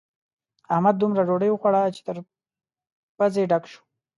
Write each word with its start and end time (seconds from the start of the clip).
احمد 0.73 0.95
دومره 0.99 1.21
ډوډۍ 1.27 1.49
وخوړه 1.51 1.81
چې 1.95 2.01
تر 2.07 2.17
پزې 3.17 3.43
ډک 3.51 3.63
شو. 3.71 3.81